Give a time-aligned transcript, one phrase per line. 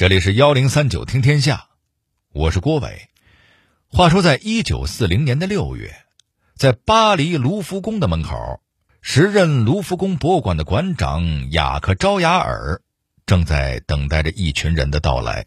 [0.00, 1.66] 这里是幺零三九听天下，
[2.32, 3.10] 我是郭伟。
[3.86, 5.94] 话说，在一九四零年的六月，
[6.56, 8.62] 在巴黎卢浮宫的门口，
[9.02, 12.80] 时任卢浮宫博物馆的馆长雅克·招雅尔
[13.26, 15.44] 正在等待着一群人的到来。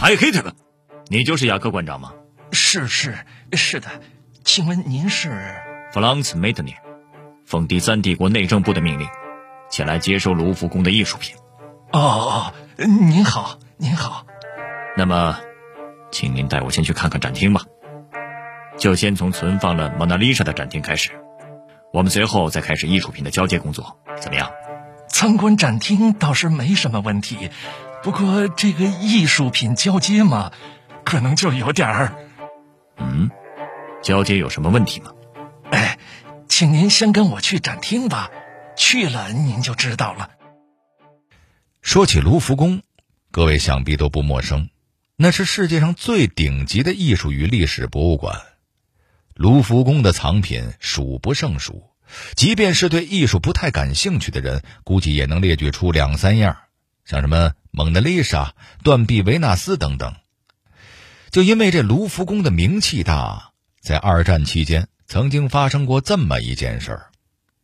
[0.00, 0.50] 嗨，Kitty，
[1.08, 2.14] 你就是雅克馆长吗？
[2.52, 3.18] 是是
[3.52, 3.90] 是的，
[4.44, 5.54] 请问您是
[5.92, 6.74] 弗朗茨·梅特尼，
[7.44, 9.06] 奉第三帝国内政部的命令，
[9.72, 11.34] 前来接收卢浮宫的艺术品。
[11.92, 14.26] 哦哦，您好，您好。
[14.98, 15.38] 那么，
[16.10, 17.62] 请您带我先去看看展厅吧。
[18.76, 21.10] 就先从存放了蒙娜丽莎的展厅开始，
[21.90, 24.50] 我们随后再开始艺术品的交接工作，怎么样？
[25.08, 27.48] 参观展厅倒是没什么问题，
[28.02, 30.52] 不过这个艺术品交接嘛，
[31.02, 32.12] 可能就有点儿……
[32.98, 33.30] 嗯，
[34.02, 35.12] 交接有什么问题吗？
[35.70, 35.96] 哎，
[36.46, 38.30] 请您先跟我去展厅吧，
[38.76, 40.30] 去了您就知道了。
[41.80, 42.82] 说起卢浮宫，
[43.30, 44.68] 各位想必都不陌生，
[45.16, 48.40] 那是世界上最顶级的艺术与历史博物馆。
[49.34, 51.90] 卢浮宫的藏品数不胜数，
[52.36, 56.56] 即便是对艺术不太感兴趣的人，估计也能列举出两三样，
[57.04, 58.54] 像什么蒙娜丽莎、
[58.84, 60.14] 断臂维纳斯等等。
[61.30, 67.10] 就因为这卢浮宫的名气大，在二战期间曾经发生过这么一件事儿，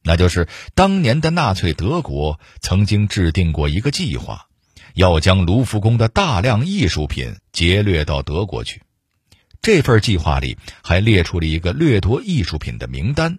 [0.09, 4.47] 那就是当年的纳粹德国曾经制定过一个计划，
[4.95, 8.81] 要将卢浮宫的大量艺术品劫掠到德国去。
[9.61, 13.39] 这份计划里还列出了一个掠夺艺术品的名单，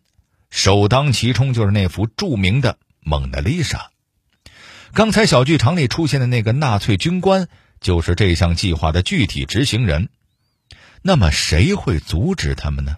[0.52, 3.90] 首当其冲就是那幅著名的蒙娜丽莎。
[4.94, 7.48] 刚才小剧场里出现的那个纳粹军官，
[7.82, 10.10] 就是这项计划的具体执行人。
[11.02, 12.98] 那么谁会阻止他们呢？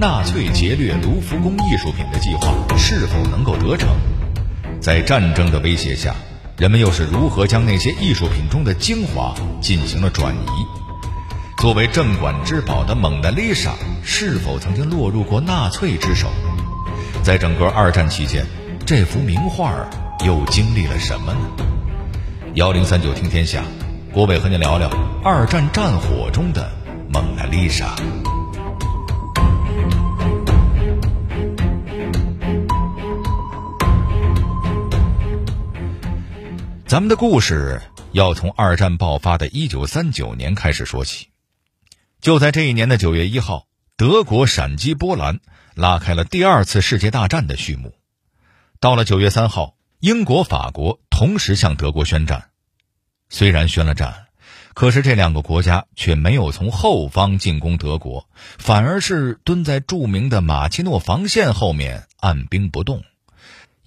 [0.00, 3.90] 纳粹劫掠卢浮宫艺术品的计划是否能够得逞？
[4.80, 6.14] 在战争的威胁下，
[6.56, 11.60] 人们又是如何将那些艺术品中的精华进行了转移？
[11.60, 16.28] 作为镇馆之宝的蒙娜丽莎，是否曾经落入过纳粹之手？
[17.22, 18.46] 在整个二战期间，
[18.86, 19.74] 这幅名画
[20.24, 21.40] 又经历了什么呢？
[22.54, 23.62] 幺零三九听天下，
[24.14, 24.88] 郭伟和您聊聊
[25.22, 26.72] 二战战火中的
[27.12, 27.94] 蒙娜丽莎。
[36.90, 37.80] 咱们的故事
[38.10, 41.28] 要从二战爆发的一九三九年开始说起。
[42.20, 45.38] 就在这一年的九月一号，德国闪击波兰，
[45.76, 47.94] 拉开了第二次世界大战的序幕。
[48.80, 49.76] 到了九月三号。
[50.00, 52.48] 英国、法国同时向德国宣战，
[53.28, 54.26] 虽然宣了战，
[54.74, 58.26] 可是这两个国家却没有从后方进攻德国，
[58.58, 63.04] 反而是蹲在著名的马奇诺防线后面按兵不动，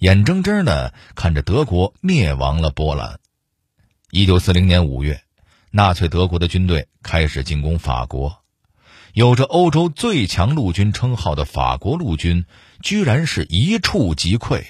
[0.04, 3.20] 眼睁睁的看着德国灭亡了波兰。
[4.10, 5.22] 一九四零年五月，
[5.70, 8.42] 纳粹德国的军队开始进攻法国，
[9.14, 12.44] 有着欧洲最强陆军称号的法国陆军，
[12.82, 14.64] 居然是一触即溃。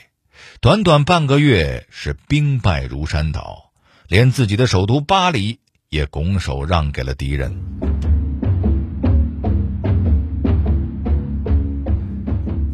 [0.60, 3.72] 短短半个月，是兵败如山倒，
[4.06, 5.58] 连自己的首都巴黎
[5.88, 8.03] 也拱手让给了敌人。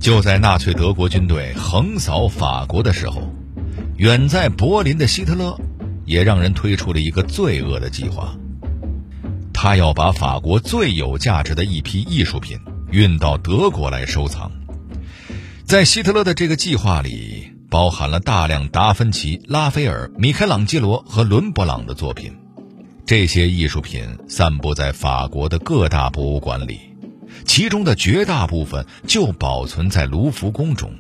[0.01, 3.33] 就在纳粹德国军队横扫法国的时候，
[3.99, 5.57] 远在柏林的希特勒
[6.07, 8.35] 也让人推出了一个罪恶的计划，
[9.53, 12.59] 他要把法国最有价值的一批艺术品
[12.91, 14.51] 运到德国来收藏。
[15.65, 17.53] 在希特勒的这个计划里。
[17.71, 22.37] 包含了大量达芬奇、拉斐尔、米开朗基罗和伦勃朗的作品，
[23.07, 26.81] 这些艺术品散布在法国的各大博物馆里，
[27.45, 30.93] 其中的绝大部分就保存在卢浮宫中。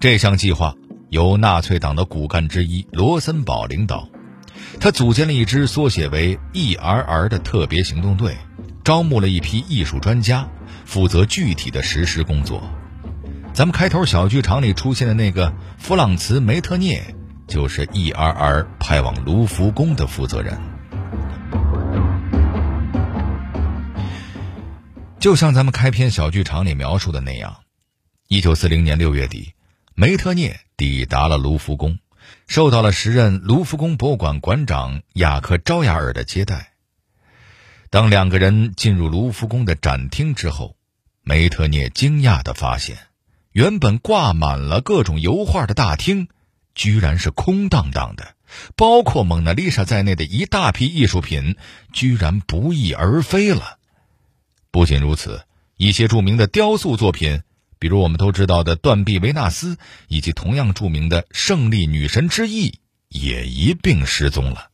[0.00, 0.74] 这项计划
[1.10, 4.08] 由纳粹党的骨干之一罗森堡领导，
[4.80, 8.36] 他组建了一支缩写为 E.R.R 的特别行动队，
[8.84, 10.48] 招募了一批艺术专家，
[10.84, 12.62] 负责具体的实施工作。
[13.52, 17.14] 咱们开头小剧场里出现的那个弗朗茨·梅特涅，
[17.46, 20.58] 就是 E.R.R 派往卢浮宫的负责人。
[25.22, 27.60] 就像咱们开篇小剧场里描述的那样，
[28.26, 29.54] 一九四零年六月底，
[29.94, 32.00] 梅特涅抵达了卢浮宫，
[32.48, 36.72] 受到了时任卢浮宫博物馆馆长雅克·招雅尔的接待。
[37.88, 40.74] 当两个人进入卢浮宫的展厅之后，
[41.22, 42.98] 梅特涅惊讶的发现。
[43.52, 46.26] 原本挂满了各种油画的大厅，
[46.74, 48.34] 居然是空荡荡的，
[48.74, 51.54] 包括蒙娜丽莎在内的一大批艺术品，
[51.92, 53.78] 居然不翼而飞了。
[54.72, 55.44] 不仅如此，
[55.76, 57.42] 一些著名的雕塑作品，
[57.78, 59.76] 比如我们都知道的断臂维纳斯，
[60.08, 62.78] 以及同样著名的胜利女神之翼，
[63.08, 64.70] 也一并失踪了。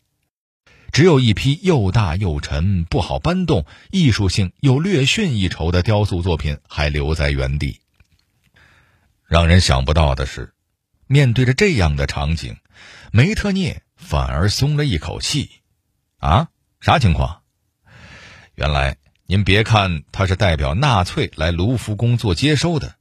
[0.92, 7.80] 只有一批又大又沉、不好搬动、艺术性又略逊一筹的雕塑作品还留在原地。
[9.26, 10.54] 让人想不到的是，
[11.08, 12.56] 面对着这样的场景，
[13.10, 15.50] 梅特涅反而松了一口气。
[16.18, 16.50] 啊，
[16.80, 17.42] 啥情况？
[18.54, 18.96] 原来。
[19.30, 22.94] 您别看他是代表纳粹来卢浮宫做接收的，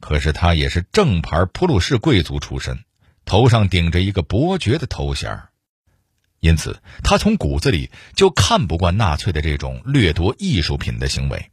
[0.00, 2.86] 可是他也是正牌普鲁士贵族出身，
[3.26, 5.42] 头上顶着一个伯爵的头衔
[6.40, 11.50] 因此他从骨子里就看不惯纳粹的这种掠夺艺术品的行为。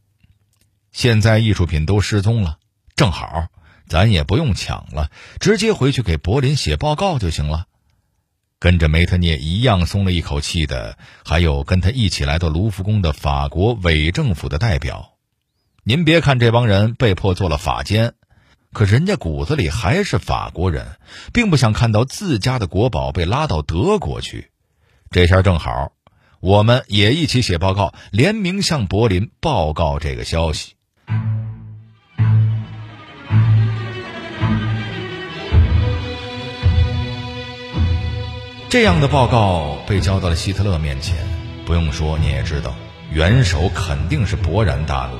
[0.92, 2.58] 现在艺术品都失踪了，
[2.96, 3.48] 正好，
[3.86, 7.66] 咱也不用抢了，直接回去给柏林写报告就行了。
[8.62, 15.14] 跟着梅特涅一样松了一口气的，还有跟他一起来到卢浮宫的法国伪政府的代表。
[15.82, 18.12] 您别看这帮人被迫做了法监，
[18.72, 20.86] 可人家骨子里还是法国人，
[21.32, 24.52] 并不想看到自家的国宝被拉到德国去。
[25.10, 25.90] 这下正好，
[26.38, 30.74] 我们也一起写报告，联名向柏林报告这个消息。
[38.72, 41.14] 这样的报告被交到了希特勒面前，
[41.66, 42.74] 不用说你也知道，
[43.12, 45.18] 元首肯定是勃然大怒，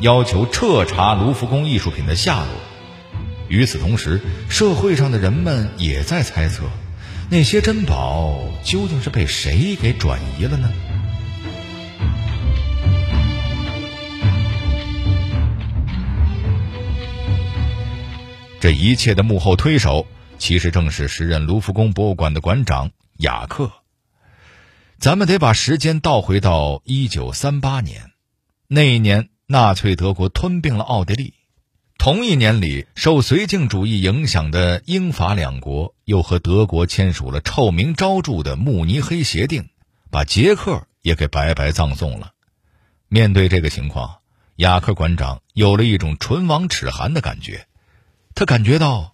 [0.00, 2.46] 要求彻查卢浮宫艺术品的下落。
[3.48, 6.62] 与此同时，社会上的人们也在猜测，
[7.28, 10.70] 那些珍宝究竟是被谁给转移了呢？
[18.60, 20.06] 这一切的幕后推手。
[20.42, 23.70] 其实正是时任卢浮宫博物馆的馆长雅克。
[24.98, 28.10] 咱们得把时间倒回到一九三八年，
[28.66, 31.34] 那一年纳粹德国吞并了奥地利，
[31.96, 39.68] 同一年里受绥靖主义影响的英法两国又和德国签署了臭名昭著的慕尼黑协定，
[40.10, 42.32] 把捷克也给白白葬送了。
[43.06, 44.16] 面对这个情况，
[44.56, 47.68] 雅克馆长有了一种唇亡齿寒的感觉，
[48.34, 49.11] 他感觉到。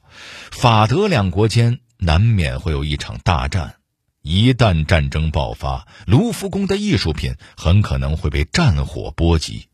[0.50, 3.76] 法德两国间难免会有一场大战，
[4.22, 9.68] 一旦战争爆发，卢浮宫的艺术品很可能会被战火波及。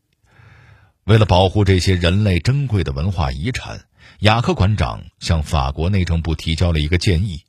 [1.03, 3.85] 为了保护这些人类珍贵的文化遗产，
[4.19, 7.41] 雅克馆长向法国内政部提交了一个建议，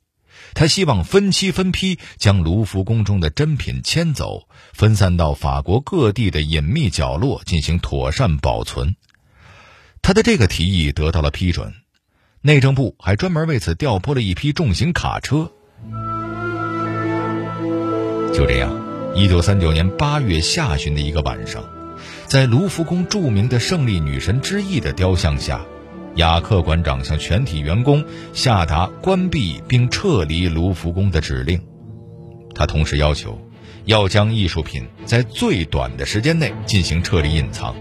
[0.53, 8.95] 他希望分期分批将卢浮宫中的珍品迁走，分散到法国各地的隐秘角落进行妥善保存。
[10.03, 11.73] 他的这个提议得到了批准。
[12.41, 15.51] 内政部还专门为此调拨了一批重型卡车。
[18.33, 18.71] 就这样，
[19.15, 21.63] 一九三九年八月下旬的一个晚上，
[22.27, 25.65] 在卢浮宫著名的胜利女神之翼的雕像下，
[26.15, 31.59] 雅克馆长向全体员工下达关闭并撤离卢浮宫的指令。
[32.53, 33.39] 他同时要求，
[33.85, 37.75] 要将艺术品在最短的时间内进行撤离隐藏。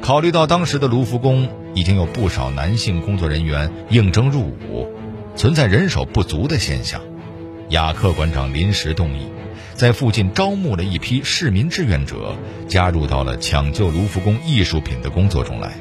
[0.00, 4.88] 考虑到当时的卢浮宫已经有不少男性工作人员应征入伍，
[5.36, 7.00] 存在人手不足的现象，
[7.70, 9.26] 雅克馆长临时动议，
[9.74, 12.36] 在附近招募了一批市民志愿者，
[12.68, 15.72] 加入到了抢救卢浮宫艺术品的工作中来。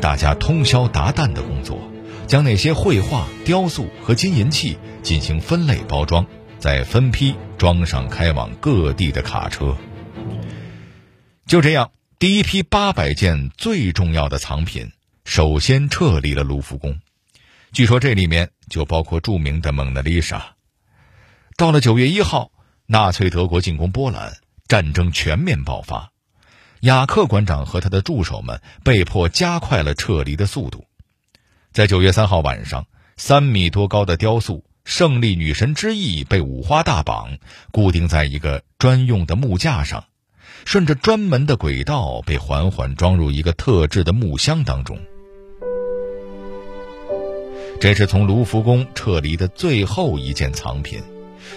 [0.00, 1.78] 大家通宵达旦的工作，
[2.26, 6.26] 将那些绘画、雕塑和金银器进行分类包装，
[6.58, 9.76] 再分批装上开往各地的卡车。
[11.46, 11.90] 就这样。
[12.18, 14.90] 第一批八百件最重要的藏品，
[15.26, 16.98] 首先撤离了卢浮宫。
[17.72, 20.54] 据说这里面就包括著名的蒙娜丽莎。
[21.58, 22.52] 到了九月一号，
[22.86, 26.10] 纳粹德国进攻波兰，战争全面爆发。
[26.80, 30.86] 雅克馆长和他的助手们被迫加快了撤离的速度。
[31.70, 32.86] 在九月三号晚上，
[33.18, 37.36] 三米多高的雕塑“胜利女神之翼”被五花大绑，
[37.72, 40.06] 固定在一个专用的木架上。
[40.66, 44.98] 顺着专门的轨道，被缓缓装入一个特制的木箱当中。
[47.80, 51.00] 这是从卢浮宫撤离的最后一件藏品，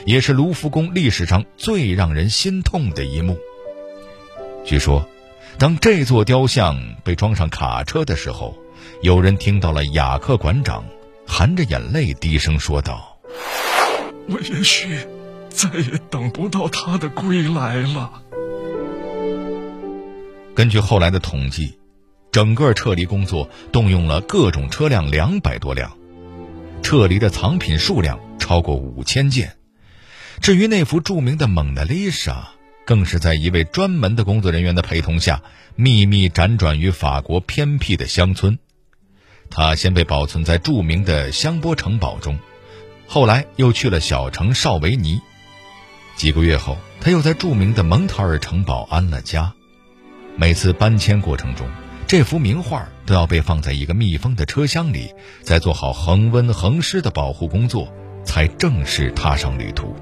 [0.06, 3.36] 也是卢浮宫历史上最让人心痛的一幕。
[4.64, 5.10] 据说，
[5.58, 8.56] 当这座雕像被装上卡车的时候，
[9.02, 10.86] 有人听到了雅克馆长
[11.26, 13.18] 含着眼泪低声说道
[14.30, 15.00] ：“我也许
[15.50, 18.22] 再也等不到他的归来了。”
[20.60, 21.80] 根据后来的统计，
[22.34, 25.98] 整个撤离工作动用了各种车辆两百多辆，
[26.84, 29.56] 撤离的藏品数量超过五千件。
[30.42, 32.50] 至于那幅著名的蒙娜丽莎，
[32.86, 35.42] 更是在一位专门的工作人员的陪同下，
[35.78, 38.60] 秘密辗转于法国偏僻的乡村。
[39.50, 42.38] 他先被保存在著名的香波城堡中，
[43.08, 45.22] 后来又去了小城绍维尼。
[46.18, 49.54] 几个月后，他又在著名的蒙塔尔城堡安了家。
[50.40, 51.68] 每次搬迁过程中，
[52.08, 57.94] 这幅名画都要被放在一个密封的车厢里，再做好恒温恒湿的保护工作，
[58.24, 59.94] 才正式踏上旅途。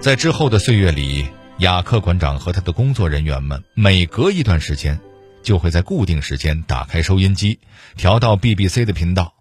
[0.00, 4.98] 在之后的岁月里，雅克馆长和他的工作人员们每隔一段时间，
[5.44, 7.60] 就会在固定时间打开收音机，
[7.96, 9.35] 调到 BBC 的频道。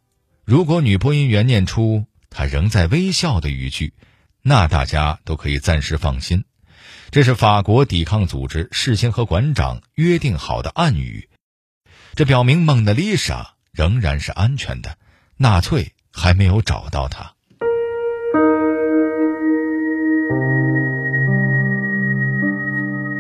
[0.46, 3.94] 如果女播音员念出他仍在微笑的语句，
[4.44, 6.46] 那大家都可以暂时放心，
[7.10, 11.30] 这是法国抵抗组织事先和馆长约定好的暗语。
[12.14, 14.98] 这表明蒙娜丽莎仍然是安全的，
[15.38, 17.34] 纳粹还没有找到她。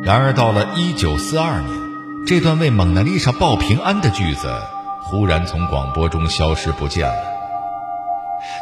[0.03, 1.73] 然而，到了一九四二年，
[2.27, 4.61] 这段为蒙娜丽莎报平安的句子
[5.07, 7.35] 忽然从广播中消失不见了。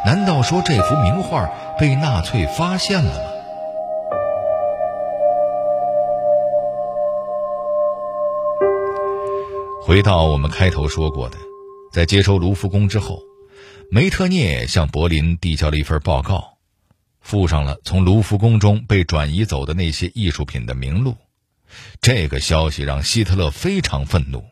[0.04, 3.30] 难道说这幅名画被纳粹发现了吗？
[9.82, 11.36] 回到我们开头说过的，
[11.92, 13.20] 在接收卢浮宫之后，
[13.90, 16.56] 梅特涅向柏林递交了一份报告，
[17.20, 21.16] 附上了从卢浮宫中被转移走的那些艺术品的名录。
[22.00, 24.44] 这个消息让希特勒非常愤怒，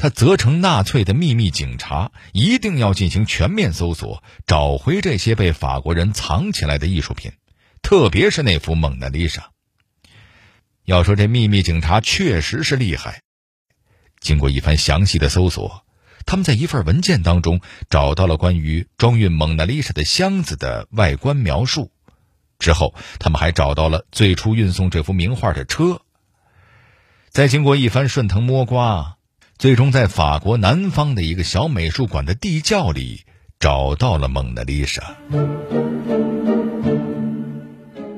[0.00, 7.32] 他责成纳粹的秘密警察一定要进行全面搜索，找回这些被法国人藏起来的艺术品，
[7.82, 9.50] 特别是那幅蒙娜丽莎。
[10.86, 13.20] 要说这秘密警察确实是厉害，
[14.20, 15.84] 经过一番详细的搜索，
[16.24, 21.92] 他们在一份文件当中找到了关于装运蒙娜丽莎的箱子的外观描述，
[22.58, 26.00] 之后他们还找到了最初运送这幅名画的车。
[27.28, 29.18] 再经过一番顺藤摸瓜，
[29.60, 33.26] 最终在法国南方的一个小美术馆的地窖里
[33.58, 35.18] 找到了蒙娜丽莎。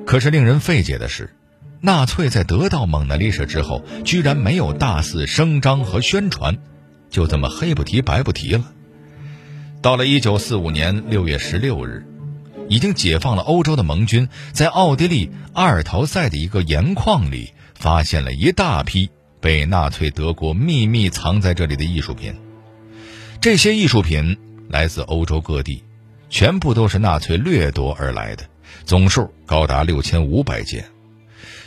[0.06, 1.34] 可是令人费解的是，
[1.80, 6.58] 纳粹在得到蒙娜丽莎之后，居然没有大肆声张和宣传，
[7.10, 8.72] 就这么黑不提白不提了。
[9.80, 12.06] 到了一九四五年六月十六日，
[12.68, 17.52] 已经解放了欧洲的盟军在奥地利阿尔陶塞的一个盐矿里。
[17.74, 19.10] 发现了一大批
[19.42, 22.34] 被纳粹德国秘密藏在这里的艺术品，
[23.40, 25.84] 这些艺术品来自欧洲各地，
[26.30, 28.48] 全部都是纳粹掠夺而来的，
[28.84, 30.86] 总数高达六千五百件。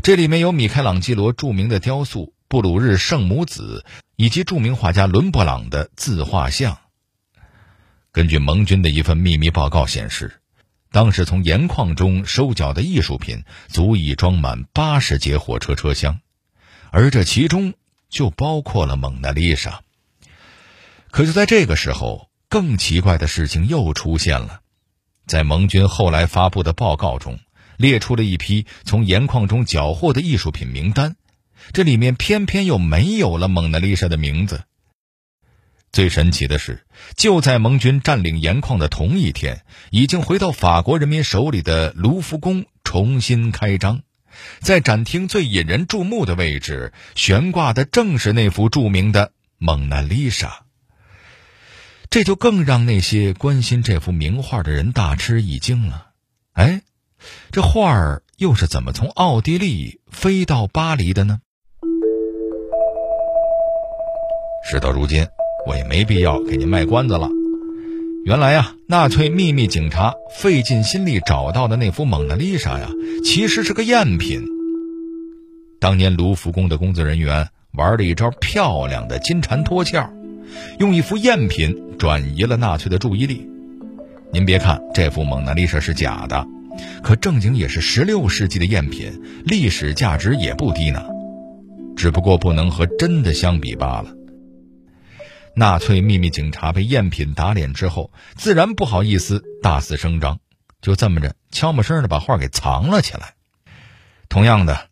[0.01, 3.84] 这里面有米开朗基罗著名的雕塑《布鲁日圣母子》，
[4.15, 6.77] 以及著名画家伦勃朗的自画像。
[8.13, 10.32] 根据盟军的一份秘密报告显示。
[10.91, 16.22] 当时从盐矿中收缴的艺术品足以装满八十节火车车厢，
[16.92, 17.74] 而这其中
[18.10, 19.82] 就包括了蒙娜丽莎。
[21.12, 24.62] 可就在这个时候，更奇怪的事情又出现了，
[25.27, 27.39] 在盟军后来发布的报告中，
[27.77, 31.15] 列出了一批从盐矿中缴获的艺术品名单，
[31.74, 34.63] 这里面偏偏又没有了蒙娜丽莎的名字。
[35.92, 44.01] 最神奇的是，就在盟军占领盐矿的同一天，已经回到法国人民手里的卢浮宫重新开张，
[44.60, 49.27] 在展厅最引人注目的位置悬挂的正是那幅著名的
[49.58, 50.48] 《蒙娜丽莎》。
[52.10, 56.12] 这就更让那些关心这幅名画的人大吃一惊了。
[56.54, 56.82] 哎，
[57.51, 61.39] 这画儿又是怎么从奥地利飞到巴黎的呢？
[64.70, 65.27] 事到如今。
[65.68, 67.27] 我也没必要给您卖关子了。
[68.25, 72.89] 原来呀，纳粹秘密警察费尽心力找到的那幅蒙娜丽莎呀，
[73.24, 74.44] 其实是个赝品。
[75.79, 80.10] 当年卢浮宫的工作人员玩了一招漂亮的金蝉脱壳，
[80.79, 83.48] 用一幅赝品转移了纳粹的注意力。
[84.34, 86.48] 您别看这幅蒙娜丽莎是假的，
[87.03, 91.05] 可正经也是16世纪的赝品，历史价值也不低呢。
[91.96, 94.08] 只不过不能和真的相比罢了。
[95.58, 100.40] 纳粹秘密警察被赝品打脸之后，自然不好意思大肆声张，
[100.82, 103.36] 就这么着悄没声的把画给藏了起来。
[104.28, 104.90] 同样的，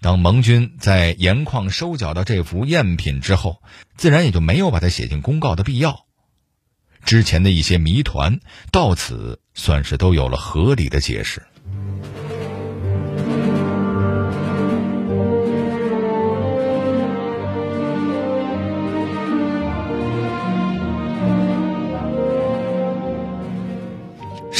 [0.00, 3.60] 当盟军在盐矿收缴到这幅赝品之后，
[3.96, 6.06] 自然也就没有把它写进公告的必要。
[7.04, 8.38] 之前的一些谜团
[8.70, 11.42] 到此算是都有了合理的解释。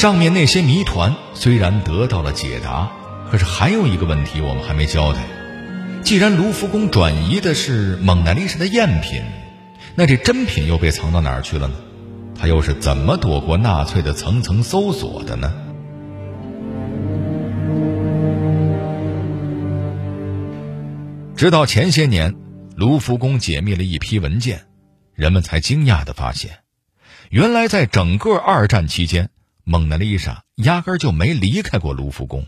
[0.05, 2.91] 上面那些谜团虽然得到了解答，
[3.31, 5.25] 可是还有一个问题我们还没交代。
[6.03, 9.23] 既然卢浮宫转移的是蒙娜丽莎的赝品，
[9.95, 11.73] 那这真品又被藏到哪儿去了呢？
[12.39, 15.51] 他又是怎么躲过纳粹的层层搜索的呢？
[21.35, 22.35] 直到前些年，
[22.75, 24.67] 卢浮宫解密了一批文件，
[25.15, 26.59] 人们才惊讶的发现，
[27.31, 29.31] 原来在整个二战期间，
[29.65, 32.45] 蒙娜丽莎压根儿就没离开过卢浮宫。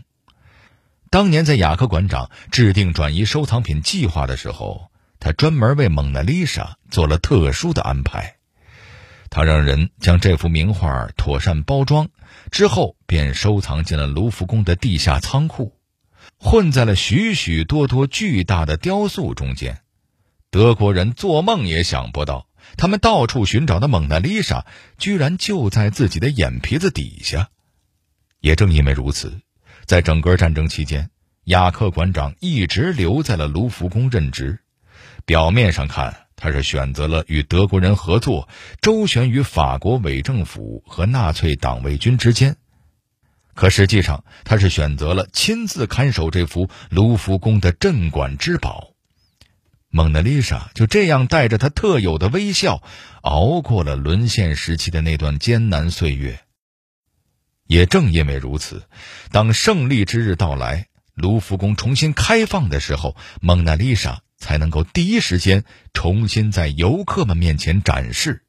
[1.10, 8.36] 当年在雅克馆长制定转移收藏品计划的时候，他专门为蒙娜丽莎做了特殊的安排。
[9.30, 12.10] 他让人将这幅名画妥善包装，
[12.52, 15.74] 之后便收藏进了卢浮宫的地下仓库，
[16.40, 19.82] 混在了许许多多巨大的雕塑中间。
[20.50, 24.66] 德国人做梦也想不到，他们到处寻找的蒙娜丽莎，
[24.98, 27.50] 居然就在自己的眼皮子底下。
[28.40, 29.40] 也正因为如此，
[29.86, 31.10] 在整个战争期间，
[31.46, 34.60] 雅克馆长一直留在了卢浮宫任职。
[35.26, 38.48] 表面上看，他是选择了与德国人合作，
[38.82, 42.58] 周旋于法国伪政府和纳粹党卫军之间。
[43.54, 48.94] 可实际上，他是选择了亲自看守这幅卢浮宫的镇馆之宝。
[49.90, 52.82] 蒙娜丽莎就这样带着她特有的微笑，
[53.22, 56.42] 熬过了沦陷时期的那段艰难岁月。
[57.66, 58.88] 也正因为如此，
[59.32, 64.22] 当胜利之日到来，卢浮宫重新开放的时候，蒙娜丽莎。
[64.40, 65.64] 才能够第一时间
[65.96, 68.44] 重新在游客们面前展示。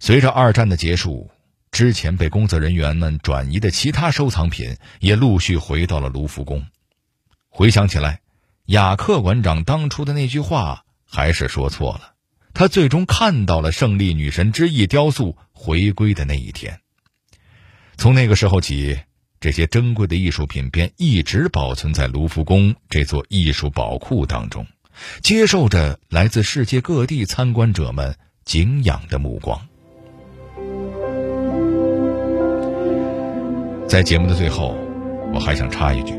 [0.00, 1.30] 随着二战的结束，
[1.70, 6.66] 之前被工作人员们转移的其他收藏品也陆续回到了卢浮宫。
[7.48, 8.20] 回想起来，
[8.66, 12.12] 雅克馆长当初的那句话还是说错了。
[12.54, 16.80] 他最终看到了胜利女神之翼雕塑回归的那一天。
[17.96, 18.98] 从那个时候起。
[19.38, 24.66] 这些珍贵的艺术品便一直保存在卢浮宫这座艺术宝库当中，
[25.22, 29.60] 接受着来自世界各地参观者们敬仰的目光。
[33.86, 34.74] 在节目的最后，
[35.34, 36.14] 我还想插一句：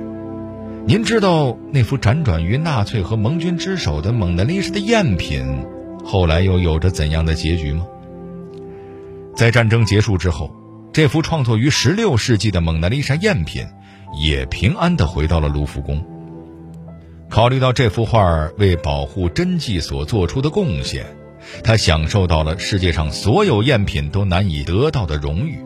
[0.88, 5.46] 您知道那幅辗转于纳粹和盟军之手的蒙娜丽莎的赝品，
[6.06, 7.86] 后来又有着怎样的结局吗？
[9.36, 10.50] 在战争结束之后。
[10.94, 13.68] 这幅创作于16世纪的蒙娜丽莎赝品，
[14.18, 16.02] 也平安地回到了卢浮宫。
[17.30, 21.06] 考虑到这幅画为保护真迹所做出的贡献，
[21.66, 25.60] 他享受到了世界上所有赝品都难以得到的荣誉。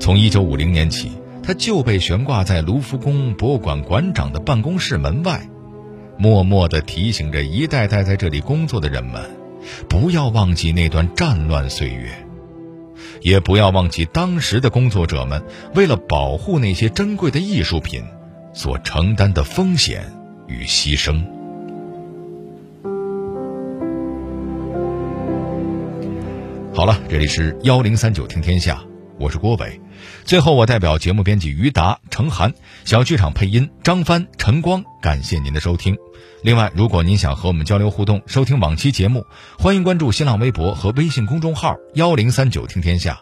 [0.00, 1.12] 从1950年起，
[1.48, 5.48] 他就被悬挂在卢浮宫博物馆馆长的办公室门外，
[6.18, 9.30] 默默地提醒着一代代在这里工作的人们，
[9.88, 12.10] 不要忘记那段战乱岁月。
[13.22, 15.42] 也不要忘记当时的工作者们
[15.74, 18.04] 为了保护那些珍贵的艺术品
[18.52, 20.04] 所承担的风险
[20.48, 21.24] 与牺牲。
[26.74, 28.82] 好了，这里是幺零三九听天下，
[29.18, 29.80] 我是郭伟。
[30.24, 32.52] 最后，我代表节目编辑于达、程涵，
[32.84, 35.96] 小剧场配音张帆、陈光，感谢您的收听。
[36.42, 39.24] 另外，如果您想和我们交流互动、收听往期节目，
[39.58, 43.20] 欢迎关注新浪微博和微信公众号“幺零三九听天下”。